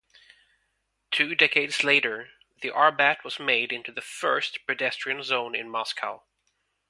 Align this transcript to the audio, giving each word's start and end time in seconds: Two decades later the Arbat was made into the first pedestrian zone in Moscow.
Two 1.11 1.35
decades 1.35 1.83
later 1.83 2.29
the 2.63 2.71
Arbat 2.71 3.23
was 3.23 3.39
made 3.39 3.71
into 3.71 3.91
the 3.91 4.01
first 4.01 4.65
pedestrian 4.65 5.21
zone 5.21 5.53
in 5.53 5.69
Moscow. 5.69 6.23